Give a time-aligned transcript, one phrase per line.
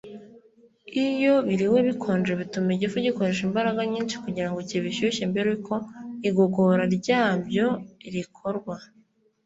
[1.07, 5.73] iyo biriwe bikonje, bituma igifu gikoresha imbaraga nyinshi kugira ngo kibishyushe mbere y'uko
[6.29, 7.67] igogora ryabyo
[8.15, 8.75] rikorwa